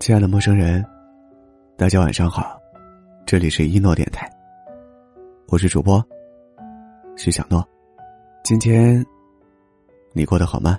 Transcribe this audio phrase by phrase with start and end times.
[0.00, 0.82] 亲爱的陌生人，
[1.76, 2.58] 大家晚上好，
[3.26, 4.26] 这里是一诺电台，
[5.48, 6.02] 我是主播
[7.16, 7.62] 徐小诺。
[8.42, 9.04] 今天
[10.14, 10.78] 你过得好吗？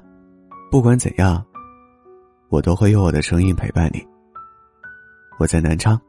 [0.72, 1.46] 不管怎样，
[2.50, 4.04] 我都会用我的声音陪伴你。
[5.38, 6.02] 我在南昌，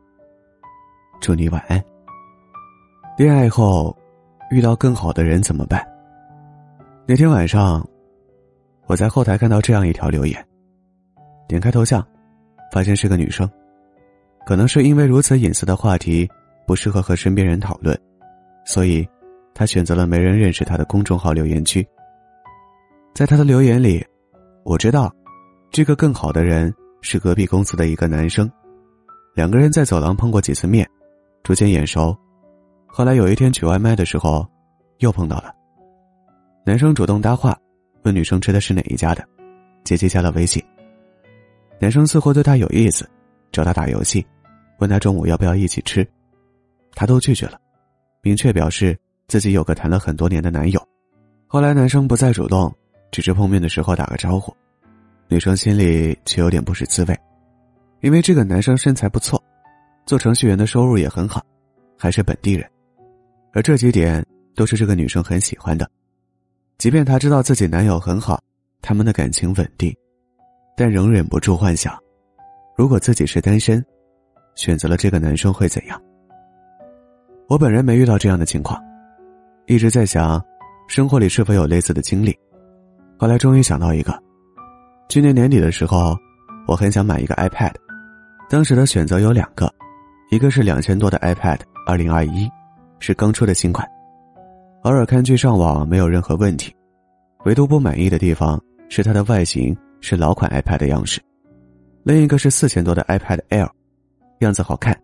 [1.20, 1.78] 祝你晚安。
[3.18, 3.94] 恋爱后
[4.50, 5.86] 遇到更好的人怎么办？
[7.06, 7.86] 那天晚上，
[8.86, 10.44] 我在后台看到这样一条留言，
[11.48, 12.06] 点开头像，
[12.72, 13.48] 发现是个女生。
[14.44, 16.28] 可能是因为如此隐私的话题
[16.66, 17.96] 不适合和身边人讨论，
[18.66, 19.08] 所以，
[19.54, 21.86] 她选择了没人认识她的公众号留言区。
[23.14, 24.04] 在她的留言里，
[24.64, 25.14] 我知道，
[25.70, 28.50] 这个更好的人是隔壁公司的一个男生，
[29.34, 30.88] 两个人在走廊碰过几次面，
[31.44, 32.16] 逐渐眼熟，
[32.86, 34.44] 后来有一天取外卖的时候，
[34.98, 35.54] 又碰到了。
[36.66, 37.56] 男生主动搭话，
[38.02, 39.24] 问女生吃的是哪一家的，
[39.84, 40.62] 姐姐加了微信。
[41.78, 43.08] 男生似乎对她有意思，
[43.50, 44.24] 找她打游戏，
[44.78, 46.06] 问她中午要不要一起吃，
[46.94, 47.58] 她都拒绝了，
[48.22, 50.80] 明确表示自己有个谈了很多年的男友。
[51.46, 52.74] 后来男生不再主动，
[53.10, 54.54] 只是碰面的时候打个招呼，
[55.28, 57.18] 女生心里却有点不是滋味，
[58.00, 59.42] 因为这个男生身材不错，
[60.06, 61.44] 做程序员的收入也很好，
[61.98, 62.68] 还是本地人，
[63.52, 64.24] 而这几点
[64.56, 65.88] 都是这个女生很喜欢的。
[66.82, 68.42] 即便她知道自己男友很好，
[68.80, 69.96] 他们的感情稳定，
[70.76, 71.96] 但仍忍不住幻想，
[72.76, 73.80] 如果自己是单身，
[74.56, 76.02] 选择了这个男生会怎样？
[77.46, 78.82] 我本人没遇到这样的情况，
[79.66, 80.44] 一直在想，
[80.88, 82.36] 生活里是否有类似的经历。
[83.16, 84.20] 后来终于想到一个，
[85.08, 86.16] 去年年底的时候，
[86.66, 87.74] 我很想买一个 iPad，
[88.50, 89.72] 当时的选择有两个，
[90.32, 92.50] 一个是两千多的 iPad 二零二一，
[92.98, 93.88] 是刚出的新款。
[94.82, 96.74] 偶尔看剧上网没有任何问题，
[97.44, 101.20] 唯独不满意的地方是它的外形是老款 iPad 的样式。
[102.02, 103.68] 另一个是四千多的 iPad Air，
[104.40, 105.00] 样子好看，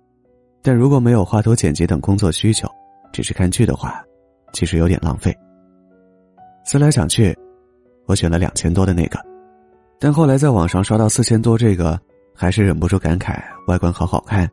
[0.62, 2.68] 但如果没有画图、剪辑等工作需求，
[3.12, 4.02] 只是看剧的话，
[4.52, 5.32] 其实有点浪费。
[6.64, 7.32] 思来想去，
[8.06, 9.20] 我选了两千多的那个，
[10.00, 11.96] 但后来在网上刷到四千多这个，
[12.34, 14.50] 还是忍不住感慨外观好好看，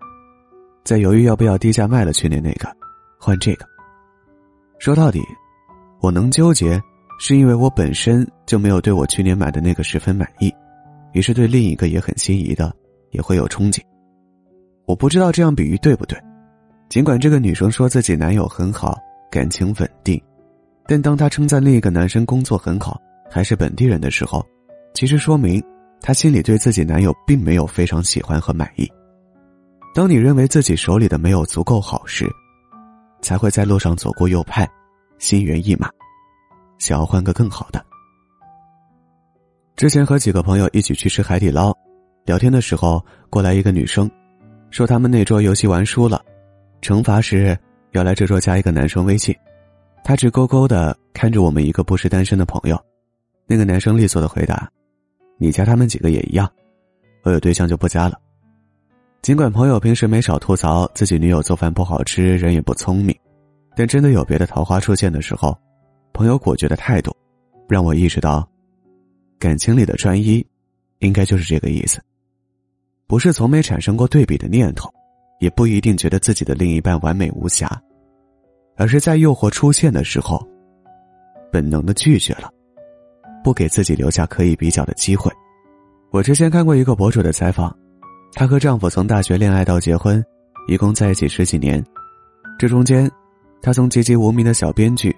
[0.84, 2.70] 在犹豫要不要低价卖了去年那个，
[3.20, 3.66] 换这个。
[4.78, 5.22] 说到底，
[6.02, 6.82] 我能纠结，
[7.20, 10.54] 是因为我本身就没有对我去年买的那个十分满意，
[11.14, 12.72] 于是对另一个也很心仪的，
[13.12, 13.82] 也会有憧憬。
[14.86, 16.20] 我不知道这样比喻对不对，
[16.90, 18.96] 尽管这个女生说自己男友很好，
[19.32, 20.22] 感情稳定，
[20.88, 24.46] 但当她称赞另一个男生工作很好，还是本地人的时候，
[24.94, 25.64] 其实说明
[26.02, 28.88] 她心里对自己男友并没有非常喜欢和满意。
[29.96, 32.30] 当你认为自己手里的没有足够好时，
[33.22, 34.68] 才会在路上左顾右盼，
[35.18, 35.90] 心猿意马，
[36.78, 37.84] 想要换个更好的。
[39.76, 41.74] 之前和几个朋友一起去吃海底捞，
[42.26, 44.10] 聊天的时候过来一个女生，
[44.70, 46.24] 说他们那桌游戏玩输了，
[46.82, 47.58] 惩罚是
[47.92, 49.36] 要来这桌加一个男生微信。
[50.04, 52.80] 她直勾勾的看着我们一个不是单身的朋友，
[53.48, 54.70] 那个男生利索的回答
[55.38, 56.50] ：“你加他们几个也一样，
[57.24, 58.20] 我有对象就不加了。”
[59.26, 63.20] 尽管朋友平时没少吐槽自己女友做饭不好吃，人也不聪明，
[63.76, 65.58] 但真的有别的桃花出现的时候，
[66.14, 67.12] 朋友果决的态度，
[67.68, 68.48] 让我意识到，
[69.40, 70.46] 感情里的专一，
[71.00, 72.00] 应该就是这个意思。
[73.08, 74.94] 不是从没产生过对比的念头，
[75.40, 77.82] 也不一定觉得自己的另一半完美无瑕，
[78.78, 80.40] 而是在诱惑出现的时候，
[81.52, 82.54] 本能的拒绝了，
[83.44, 85.32] 不给自己留下可以比较的机会。
[86.12, 87.76] 我之前看过一个博主的采访。
[88.36, 90.22] 她和丈夫从大学恋爱到结婚，
[90.68, 91.82] 一共在一起十几年。
[92.60, 93.10] 这中间，
[93.62, 95.16] 她从籍籍无名的小编剧，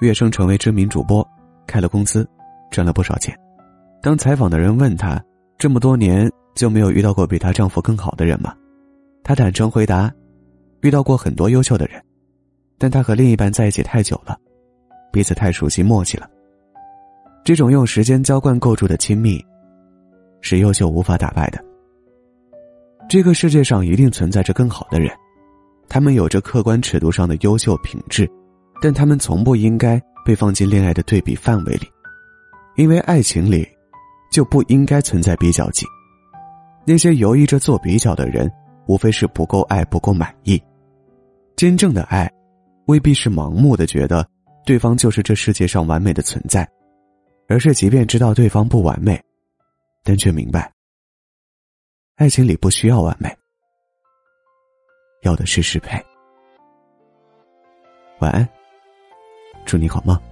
[0.00, 1.26] 跃升成为知名主播，
[1.66, 2.26] 开了公司，
[2.70, 3.38] 赚了不少钱。
[4.00, 5.22] 当采访的人问她，
[5.58, 8.54] 这么多年就没有遇到过比她丈夫更好的人吗？
[9.22, 10.10] 她坦诚回答，
[10.80, 12.02] 遇到过很多优秀的人，
[12.78, 14.34] 但她和另一半在一起太久了，
[15.12, 16.26] 彼此太熟悉默契了。
[17.44, 19.44] 这种用时间浇灌构筑的亲密，
[20.40, 21.62] 是优秀无法打败的。
[23.10, 25.10] 这个世界上一定存在着更好的人，
[25.88, 28.30] 他们有着客观尺度上的优秀品质，
[28.80, 31.88] 但他们从不应该被放进恋爱的对比范围里，
[32.76, 33.66] 因为爱情里
[34.30, 35.84] 就不应该存在比较级。
[36.86, 38.48] 那些犹豫着做比较的人，
[38.86, 40.62] 无非是不够爱、不够满意。
[41.56, 42.30] 真正的爱，
[42.86, 44.24] 未必是盲目的觉得
[44.64, 46.64] 对方就是这世界上完美的存在，
[47.48, 49.20] 而是即便知道对方不完美，
[50.04, 50.72] 但却明白。
[52.20, 53.34] 爱情里不需要完美，
[55.22, 55.98] 要的是适配。
[58.18, 58.46] 晚安，
[59.64, 60.29] 祝你好梦。